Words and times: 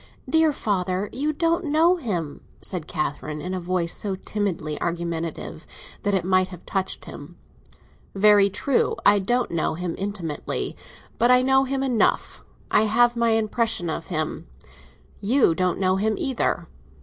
"Dear 0.27 0.51
father, 0.51 1.11
you 1.13 1.31
don't 1.31 1.65
know 1.65 1.97
him," 1.97 2.41
said 2.59 2.87
Catherine, 2.87 3.39
in 3.39 3.53
a 3.53 3.59
voice 3.59 3.93
so 3.95 4.15
timidly 4.15 4.81
argumentative 4.81 5.67
that 6.01 6.15
it 6.15 6.25
might 6.25 6.47
have 6.47 6.65
touched 6.65 7.05
him. 7.05 7.37
"Very 8.15 8.49
true; 8.49 8.95
I 9.05 9.19
don't 9.19 9.51
know 9.51 9.75
him 9.75 9.93
intimately. 9.99 10.75
But 11.19 11.29
I 11.29 11.43
know 11.43 11.65
him 11.65 11.83
enough. 11.83 12.43
I 12.71 12.85
have 12.85 13.15
my 13.15 13.33
impression 13.33 13.91
of 13.91 14.07
him. 14.07 14.47
You 15.21 15.53
don't 15.53 15.77
know 15.79 15.97
him 15.97 16.15
either." 16.17 16.67